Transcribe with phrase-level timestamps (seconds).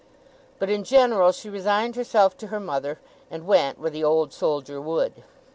[0.57, 2.97] But in general she resigned herself to her mother,
[3.29, 5.21] and went where the Old Soldier would.